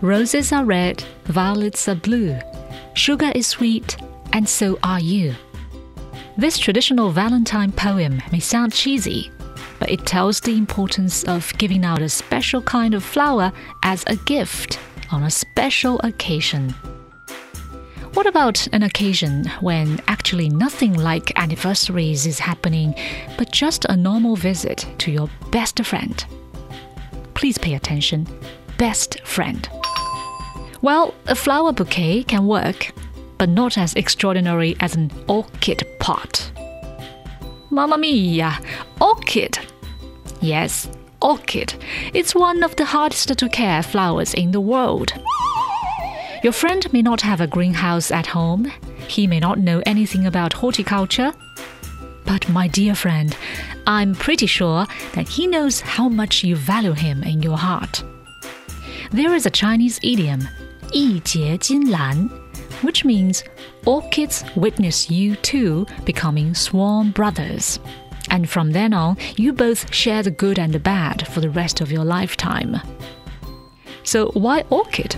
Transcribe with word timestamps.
Roses 0.00 0.52
are 0.52 0.64
red, 0.64 1.02
violets 1.24 1.88
are 1.88 1.96
blue. 1.96 2.38
Sugar 2.94 3.32
is 3.34 3.48
sweet, 3.48 3.96
and 4.32 4.48
so 4.48 4.78
are 4.84 5.00
you. 5.00 5.34
This 6.36 6.56
traditional 6.56 7.10
Valentine 7.10 7.72
poem 7.72 8.22
may 8.30 8.38
sound 8.38 8.72
cheesy, 8.72 9.32
but 9.80 9.90
it 9.90 10.06
tells 10.06 10.40
the 10.40 10.56
importance 10.56 11.24
of 11.24 11.52
giving 11.58 11.84
out 11.84 12.00
a 12.00 12.08
special 12.08 12.62
kind 12.62 12.94
of 12.94 13.02
flower 13.02 13.52
as 13.82 14.04
a 14.06 14.14
gift 14.14 14.78
on 15.10 15.24
a 15.24 15.30
special 15.30 15.98
occasion. 16.00 16.70
What 18.14 18.26
about 18.26 18.68
an 18.68 18.84
occasion 18.84 19.46
when 19.60 20.00
actually 20.06 20.48
nothing 20.48 20.94
like 20.94 21.36
anniversaries 21.36 22.24
is 22.24 22.38
happening, 22.38 22.94
but 23.36 23.50
just 23.50 23.84
a 23.86 23.96
normal 23.96 24.36
visit 24.36 24.86
to 24.98 25.10
your 25.10 25.28
best 25.50 25.84
friend? 25.84 26.24
Please 27.34 27.58
pay 27.58 27.74
attention. 27.74 28.28
Best 28.76 29.20
friend. 29.24 29.68
Well, 30.80 31.14
a 31.26 31.34
flower 31.34 31.72
bouquet 31.72 32.22
can 32.22 32.46
work, 32.46 32.92
but 33.36 33.48
not 33.48 33.76
as 33.76 33.94
extraordinary 33.94 34.76
as 34.80 34.94
an 34.94 35.10
orchid 35.26 35.84
pot. 35.98 36.52
Mamma 37.70 37.98
mia! 37.98 38.58
Orchid! 39.00 39.58
Yes, 40.40 40.88
orchid. 41.20 41.74
It's 42.14 42.34
one 42.34 42.62
of 42.62 42.76
the 42.76 42.84
hardest 42.84 43.36
to 43.36 43.48
care 43.48 43.82
flowers 43.82 44.34
in 44.34 44.52
the 44.52 44.60
world. 44.60 45.12
Your 46.44 46.52
friend 46.52 46.90
may 46.92 47.02
not 47.02 47.22
have 47.22 47.40
a 47.40 47.48
greenhouse 47.48 48.12
at 48.12 48.26
home, 48.26 48.70
he 49.08 49.26
may 49.26 49.40
not 49.40 49.58
know 49.58 49.82
anything 49.84 50.26
about 50.26 50.52
horticulture. 50.52 51.32
But, 52.24 52.48
my 52.48 52.68
dear 52.68 52.94
friend, 52.94 53.36
I'm 53.86 54.14
pretty 54.14 54.46
sure 54.46 54.86
that 55.14 55.28
he 55.28 55.46
knows 55.46 55.80
how 55.80 56.08
much 56.08 56.44
you 56.44 56.54
value 56.54 56.92
him 56.92 57.24
in 57.24 57.42
your 57.42 57.56
heart. 57.56 58.04
There 59.10 59.34
is 59.34 59.46
a 59.46 59.50
Chinese 59.50 59.98
idiom, 60.02 60.46
Yi 60.92 61.20
which 62.82 63.04
means 63.04 63.44
orchids 63.86 64.44
witness 64.56 65.10
you 65.10 65.36
two 65.36 65.86
becoming 66.04 66.54
sworn 66.54 67.10
brothers. 67.10 67.78
And 68.30 68.48
from 68.48 68.72
then 68.72 68.92
on, 68.92 69.16
you 69.36 69.52
both 69.52 69.92
share 69.92 70.22
the 70.22 70.30
good 70.30 70.58
and 70.58 70.72
the 70.72 70.78
bad 70.78 71.26
for 71.28 71.40
the 71.40 71.50
rest 71.50 71.80
of 71.80 71.90
your 71.90 72.04
lifetime. 72.04 72.80
So, 74.02 74.30
why 74.32 74.64
orchid? 74.70 75.16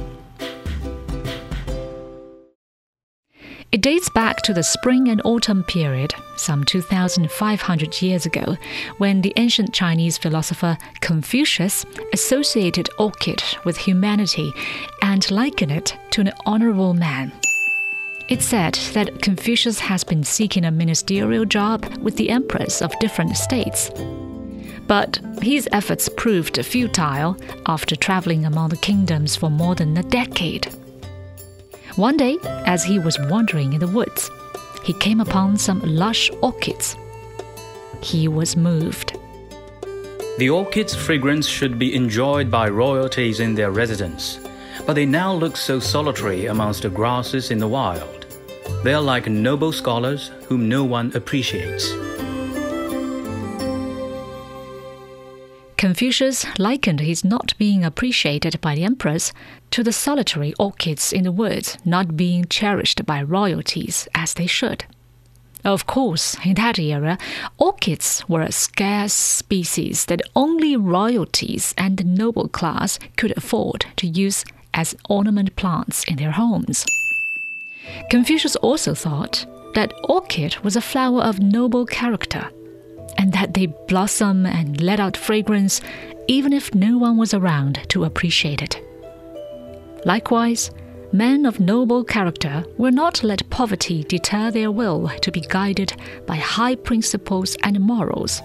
It 3.72 3.82
dates 3.82 4.08
back 4.08 4.42
to 4.42 4.52
the 4.52 4.64
spring 4.64 5.08
and 5.08 5.22
autumn 5.24 5.62
period, 5.62 6.12
some 6.34 6.64
2,500 6.64 8.02
years 8.02 8.26
ago, 8.26 8.56
when 8.98 9.20
the 9.20 9.32
ancient 9.36 9.72
Chinese 9.72 10.18
philosopher 10.18 10.76
Confucius 11.00 11.86
associated 12.12 12.90
orchid 12.98 13.44
with 13.64 13.76
humanity 13.76 14.52
and 15.02 15.30
likened 15.30 15.70
it 15.70 15.96
to 16.10 16.20
an 16.20 16.32
honorable 16.46 16.94
man. 16.94 17.30
It's 18.28 18.44
said 18.44 18.74
that 18.94 19.22
Confucius 19.22 19.78
has 19.78 20.02
been 20.02 20.24
seeking 20.24 20.64
a 20.64 20.72
ministerial 20.72 21.44
job 21.44 21.84
with 21.98 22.16
the 22.16 22.30
emperors 22.30 22.82
of 22.82 22.98
different 22.98 23.36
states. 23.36 23.92
But 24.88 25.20
his 25.42 25.68
efforts 25.70 26.08
proved 26.08 26.64
futile 26.64 27.36
after 27.66 27.94
traveling 27.94 28.46
among 28.46 28.70
the 28.70 28.76
kingdoms 28.78 29.36
for 29.36 29.48
more 29.48 29.76
than 29.76 29.96
a 29.96 30.02
decade. 30.02 30.74
One 32.00 32.16
day, 32.16 32.38
as 32.64 32.82
he 32.82 32.98
was 32.98 33.20
wandering 33.28 33.74
in 33.74 33.80
the 33.80 33.86
woods, 33.86 34.30
he 34.82 34.94
came 34.94 35.20
upon 35.20 35.58
some 35.58 35.82
lush 35.82 36.30
orchids. 36.40 36.96
He 38.02 38.26
was 38.26 38.56
moved. 38.56 39.18
The 40.38 40.48
orchid's 40.48 40.94
fragrance 40.94 41.46
should 41.46 41.78
be 41.78 41.94
enjoyed 41.94 42.50
by 42.50 42.70
royalties 42.70 43.38
in 43.40 43.54
their 43.54 43.70
residence, 43.70 44.40
but 44.86 44.94
they 44.94 45.04
now 45.04 45.34
look 45.34 45.58
so 45.58 45.78
solitary 45.78 46.46
amongst 46.46 46.84
the 46.84 46.88
grasses 46.88 47.50
in 47.50 47.58
the 47.58 47.68
wild. 47.68 48.24
They 48.82 48.94
are 48.94 49.02
like 49.02 49.28
noble 49.28 49.70
scholars 49.70 50.30
whom 50.46 50.70
no 50.70 50.84
one 50.84 51.12
appreciates. 51.14 51.92
Confucius 55.80 56.44
likened 56.58 57.00
his 57.00 57.24
not 57.24 57.54
being 57.56 57.82
appreciated 57.84 58.60
by 58.60 58.74
the 58.74 58.84
emperors 58.84 59.32
to 59.70 59.82
the 59.82 59.94
solitary 59.94 60.52
orchids 60.58 61.10
in 61.10 61.24
the 61.24 61.32
woods 61.32 61.78
not 61.86 62.18
being 62.18 62.44
cherished 62.44 63.06
by 63.06 63.22
royalties 63.22 64.06
as 64.14 64.34
they 64.34 64.46
should. 64.46 64.84
Of 65.64 65.86
course, 65.86 66.36
in 66.44 66.52
that 66.56 66.78
era, 66.78 67.16
orchids 67.56 68.22
were 68.28 68.42
a 68.42 68.52
scarce 68.52 69.14
species 69.14 70.04
that 70.04 70.20
only 70.36 70.76
royalties 70.76 71.74
and 71.78 71.96
the 71.96 72.04
noble 72.04 72.48
class 72.48 72.98
could 73.16 73.32
afford 73.34 73.86
to 73.96 74.06
use 74.06 74.44
as 74.74 74.94
ornament 75.08 75.56
plants 75.56 76.04
in 76.04 76.16
their 76.16 76.32
homes. 76.32 76.84
Confucius 78.10 78.54
also 78.56 78.94
thought 78.94 79.46
that 79.72 79.94
orchid 80.04 80.58
was 80.58 80.76
a 80.76 80.82
flower 80.82 81.22
of 81.22 81.40
noble 81.40 81.86
character 81.86 82.50
and 83.18 83.32
that 83.32 83.54
they 83.54 83.66
blossom 83.66 84.46
and 84.46 84.80
let 84.80 85.00
out 85.00 85.16
fragrance 85.16 85.80
even 86.28 86.52
if 86.52 86.74
no 86.74 86.96
one 86.96 87.16
was 87.16 87.34
around 87.34 87.80
to 87.88 88.04
appreciate 88.04 88.62
it. 88.62 88.80
Likewise, 90.04 90.70
men 91.12 91.44
of 91.44 91.58
noble 91.60 92.04
character 92.04 92.64
will 92.78 92.92
not 92.92 93.24
let 93.24 93.48
poverty 93.50 94.04
deter 94.04 94.50
their 94.50 94.70
will 94.70 95.10
to 95.22 95.32
be 95.32 95.40
guided 95.40 95.92
by 96.26 96.36
high 96.36 96.76
principles 96.76 97.56
and 97.62 97.80
morals. 97.80 98.40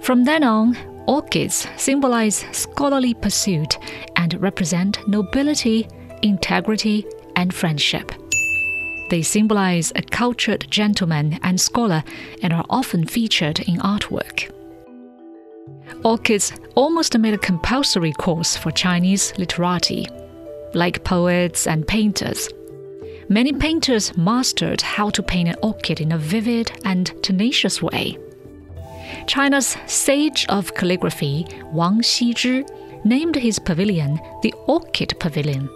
From 0.00 0.24
then 0.24 0.44
on, 0.44 0.76
orchids 1.06 1.66
symbolize 1.76 2.44
scholarly 2.52 3.14
pursuit 3.14 3.78
and 4.16 4.34
represent 4.40 4.98
nobility, 5.08 5.88
integrity, 6.22 7.06
and 7.36 7.54
friendship. 7.54 8.12
They 9.12 9.20
symbolize 9.20 9.92
a 9.94 10.00
cultured 10.00 10.66
gentleman 10.70 11.38
and 11.42 11.60
scholar 11.60 12.02
and 12.42 12.50
are 12.50 12.64
often 12.70 13.04
featured 13.04 13.60
in 13.60 13.76
artwork. 13.80 14.50
Orchids 16.02 16.50
almost 16.76 17.18
made 17.18 17.34
a 17.34 17.46
compulsory 17.46 18.12
course 18.12 18.56
for 18.56 18.70
Chinese 18.70 19.34
literati, 19.36 20.08
like 20.72 21.04
poets 21.04 21.66
and 21.66 21.86
painters. 21.86 22.48
Many 23.28 23.52
painters 23.52 24.16
mastered 24.16 24.80
how 24.80 25.10
to 25.10 25.22
paint 25.22 25.50
an 25.50 25.56
orchid 25.62 26.00
in 26.00 26.12
a 26.12 26.16
vivid 26.16 26.72
and 26.86 27.12
tenacious 27.22 27.82
way. 27.82 28.16
China's 29.26 29.76
sage 29.84 30.46
of 30.48 30.72
calligraphy, 30.72 31.46
Wang 31.70 32.00
Xizhi, 32.00 32.66
named 33.04 33.36
his 33.36 33.58
pavilion 33.58 34.18
the 34.40 34.54
Orchid 34.66 35.20
Pavilion 35.20 35.68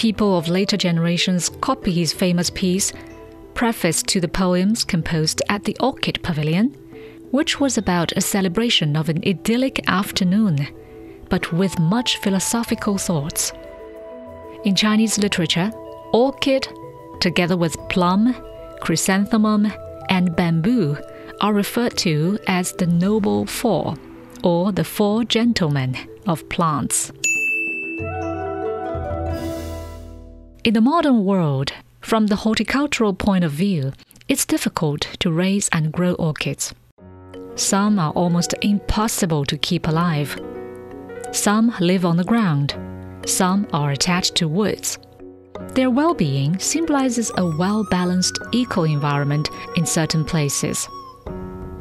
people 0.00 0.38
of 0.38 0.48
later 0.48 0.78
generations 0.78 1.50
copy 1.60 1.92
his 1.92 2.10
famous 2.10 2.48
piece, 2.48 2.90
preface 3.52 4.02
to 4.02 4.18
the 4.18 4.28
poems 4.28 4.82
composed 4.82 5.42
at 5.50 5.64
the 5.64 5.76
Orchid 5.78 6.22
Pavilion, 6.22 6.68
which 7.32 7.60
was 7.60 7.76
about 7.76 8.10
a 8.16 8.22
celebration 8.22 8.96
of 8.96 9.10
an 9.10 9.22
idyllic 9.26 9.78
afternoon, 9.90 10.66
but 11.28 11.52
with 11.52 11.78
much 11.78 12.16
philosophical 12.16 12.96
thoughts. 12.96 13.52
In 14.64 14.74
Chinese 14.74 15.18
literature, 15.18 15.70
orchid, 16.14 16.66
together 17.20 17.58
with 17.58 17.76
plum, 17.90 18.34
chrysanthemum, 18.80 19.70
and 20.08 20.34
bamboo, 20.34 20.96
are 21.42 21.52
referred 21.52 21.98
to 21.98 22.38
as 22.46 22.72
the 22.72 22.86
Noble 22.86 23.44
Four, 23.44 23.96
or 24.42 24.72
the 24.72 24.84
Four 24.84 25.24
Gentlemen 25.24 25.94
of 26.26 26.48
plants. 26.48 27.12
In 30.62 30.74
the 30.74 30.82
modern 30.82 31.24
world, 31.24 31.72
from 32.02 32.26
the 32.26 32.36
horticultural 32.36 33.14
point 33.14 33.44
of 33.44 33.50
view, 33.50 33.94
it's 34.28 34.44
difficult 34.44 35.00
to 35.20 35.32
raise 35.32 35.70
and 35.72 35.90
grow 35.90 36.12
orchids. 36.12 36.74
Some 37.54 37.98
are 37.98 38.10
almost 38.12 38.54
impossible 38.60 39.46
to 39.46 39.56
keep 39.56 39.88
alive. 39.88 40.38
Some 41.32 41.74
live 41.80 42.04
on 42.04 42.18
the 42.18 42.24
ground. 42.24 42.74
Some 43.24 43.68
are 43.72 43.92
attached 43.92 44.34
to 44.34 44.48
woods. 44.48 44.98
Their 45.74 45.88
well 45.88 46.12
being 46.12 46.58
symbolizes 46.58 47.32
a 47.38 47.46
well 47.56 47.86
balanced 47.90 48.38
eco 48.52 48.82
environment 48.84 49.48
in 49.76 49.86
certain 49.86 50.26
places. 50.26 50.86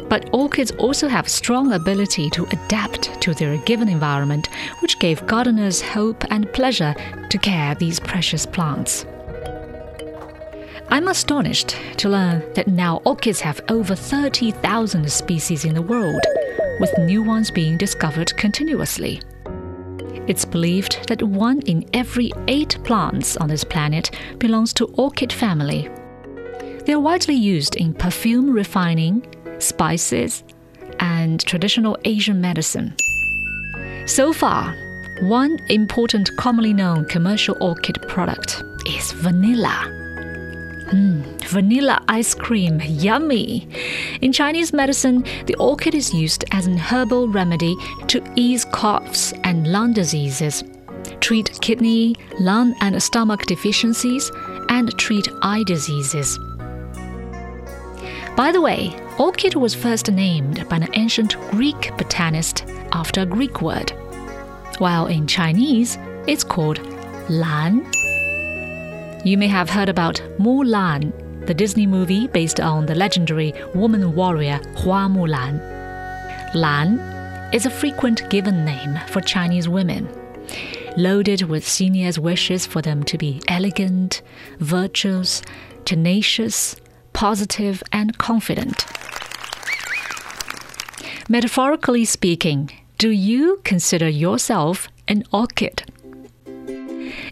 But 0.09 0.29
orchids 0.33 0.71
also 0.71 1.07
have 1.07 1.29
strong 1.29 1.73
ability 1.73 2.29
to 2.31 2.45
adapt 2.45 3.21
to 3.21 3.33
their 3.33 3.57
given 3.57 3.87
environment, 3.87 4.49
which 4.81 4.99
gave 4.99 5.25
gardeners 5.27 5.81
hope 5.81 6.23
and 6.31 6.51
pleasure 6.51 6.95
to 7.29 7.37
care 7.37 7.75
these 7.75 7.99
precious 7.99 8.45
plants. 8.45 9.05
I'm 10.89 11.07
astonished 11.07 11.75
to 11.97 12.09
learn 12.09 12.43
that 12.55 12.67
now 12.67 13.01
orchids 13.05 13.39
have 13.41 13.61
over 13.69 13.93
30,000 13.93 15.11
species 15.11 15.63
in 15.63 15.75
the 15.75 15.81
world, 15.83 16.21
with 16.79 16.97
new 16.97 17.21
ones 17.21 17.51
being 17.51 17.77
discovered 17.77 18.35
continuously. 18.37 19.21
It's 20.25 20.45
believed 20.45 21.07
that 21.07 21.21
one 21.21 21.61
in 21.61 21.87
every 21.93 22.31
eight 22.47 22.77
plants 22.83 23.37
on 23.37 23.49
this 23.49 23.63
planet 23.63 24.11
belongs 24.39 24.73
to 24.73 24.85
orchid 24.95 25.31
family. 25.31 25.89
They 26.85 26.93
are 26.93 26.99
widely 26.99 27.35
used 27.35 27.75
in 27.75 27.93
perfume 27.93 28.49
refining, 28.49 29.25
spices, 29.59 30.43
and 30.99 31.39
traditional 31.45 31.97
Asian 32.03 32.41
medicine. 32.41 32.95
So 34.05 34.33
far, 34.33 34.75
One 35.21 35.59
important 35.67 36.33
commonly 36.37 36.73
known 36.73 37.03
commercial 37.03 37.57
orchid 37.59 38.01
product 38.07 38.63
is 38.85 39.11
vanilla. 39.11 39.83
Mm, 40.91 41.45
vanilla 41.45 42.01
ice 42.07 42.33
cream, 42.33 42.81
yummy! 42.85 43.67
In 44.21 44.31
Chinese 44.31 44.71
medicine, 44.71 45.25
the 45.45 45.55
orchid 45.55 45.93
is 45.93 46.13
used 46.13 46.45
as 46.51 46.67
an 46.67 46.77
herbal 46.77 47.27
remedy 47.27 47.75
to 48.07 48.23
ease 48.37 48.63
coughs 48.63 49.33
and 49.43 49.67
lung 49.67 49.91
diseases, 49.91 50.63
treat 51.19 51.51
kidney, 51.59 52.15
lung, 52.39 52.73
and 52.79 53.03
stomach 53.03 53.45
deficiencies, 53.45 54.31
and 54.69 54.97
treat 54.97 55.27
eye 55.41 55.63
diseases. 55.63 56.39
By 58.37 58.53
the 58.53 58.61
way, 58.61 58.95
orchid 59.19 59.53
was 59.53 59.75
first 59.75 60.09
named 60.09 60.67
by 60.69 60.77
an 60.77 60.87
ancient 60.93 61.35
Greek 61.51 61.91
botanist 61.97 62.65
after 62.93 63.21
a 63.21 63.25
Greek 63.25 63.61
word, 63.61 63.91
while 64.77 65.07
in 65.07 65.27
Chinese 65.27 65.97
it's 66.25 66.43
called 66.43 66.79
lan. 67.29 67.85
You 69.25 69.37
may 69.37 69.47
have 69.47 69.69
heard 69.69 69.89
about 69.89 70.21
Mulan, 70.39 71.11
the 71.45 71.53
Disney 71.53 71.85
movie 71.85 72.27
based 72.27 72.61
on 72.61 72.85
the 72.85 72.95
legendary 72.95 73.53
woman 73.75 74.15
warrior 74.15 74.61
Hua 74.77 75.09
Mulan. 75.09 75.59
Lan 76.55 76.97
is 77.53 77.65
a 77.65 77.69
frequent 77.69 78.29
given 78.29 78.63
name 78.63 78.97
for 79.09 79.19
Chinese 79.19 79.67
women, 79.67 80.07
loaded 80.95 81.41
with 81.41 81.67
seniors' 81.67 82.17
wishes 82.17 82.65
for 82.65 82.81
them 82.81 83.03
to 83.03 83.17
be 83.17 83.41
elegant, 83.49 84.21
virtuous, 84.59 85.41
tenacious, 85.83 86.77
positive, 87.11 87.83
and 87.91 88.17
confident. 88.17 88.85
Metaphorically 91.31 92.05
speaking, 92.05 92.71
do 92.97 93.11
you 93.11 93.61
consider 93.63 94.09
yourself 94.09 94.87
an 95.07 95.23
orchid? 95.31 95.83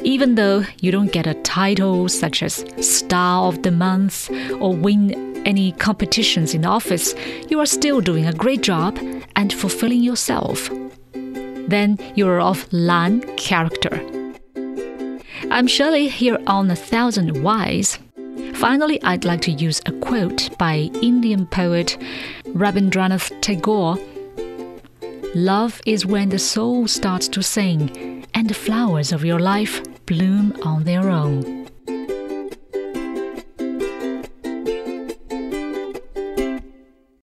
Even 0.04 0.36
though 0.36 0.64
you 0.80 0.92
don't 0.92 1.12
get 1.12 1.26
a 1.26 1.34
title 1.42 2.08
such 2.08 2.44
as 2.44 2.64
Star 2.80 3.48
of 3.48 3.64
the 3.64 3.72
Month 3.72 4.30
or 4.62 4.76
win 4.76 5.42
any 5.48 5.72
competitions 5.72 6.54
in 6.54 6.64
office, 6.64 7.16
you 7.50 7.60
are 7.60 7.66
still 7.66 8.00
doing 8.00 8.28
a 8.28 8.34
great 8.34 8.62
job 8.62 9.00
and 9.36 9.52
fulfilling 9.52 10.04
yourself. 10.04 10.70
Then 11.14 11.98
you 12.14 12.28
are 12.28 12.40
of 12.40 12.72
Lan 12.72 13.22
character. 13.36 14.00
I'm 15.50 15.66
Shirley 15.66 16.08
here 16.08 16.38
on 16.46 16.70
a 16.70 16.76
thousand 16.76 17.42
whys. 17.42 17.98
Finally, 18.54 19.02
I'd 19.04 19.26
like 19.26 19.42
to 19.42 19.52
use 19.52 19.82
a 19.86 19.92
quote 19.92 20.56
by 20.58 20.90
Indian 21.02 21.46
poet 21.46 21.98
Rabindranath 22.54 23.42
Tagore 23.42 23.98
Love 25.36 25.82
is 25.86 26.06
when 26.06 26.30
the 26.30 26.40
soul 26.40 26.88
starts 26.88 27.28
to 27.28 27.44
sing 27.44 28.26
and 28.34 28.50
the 28.50 28.54
flowers 28.54 29.12
of 29.12 29.26
your 29.26 29.40
life 29.40 29.84
bloom 30.06 30.56
on 30.64 30.84
their 30.84 31.10
own. 31.10 31.57